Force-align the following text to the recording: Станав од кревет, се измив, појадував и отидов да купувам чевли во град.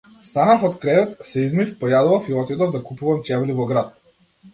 Станав 0.27 0.63
од 0.69 0.77
кревет, 0.85 1.11
се 1.27 1.43
измив, 1.49 1.75
појадував 1.83 2.31
и 2.31 2.37
отидов 2.45 2.73
да 2.77 2.81
купувам 2.89 3.21
чевли 3.29 3.59
во 3.61 3.69
град. 3.73 3.93